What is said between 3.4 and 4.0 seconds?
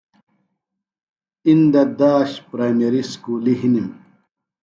ہِنِم۔